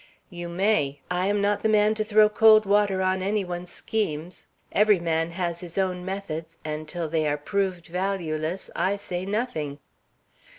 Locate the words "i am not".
1.11-1.61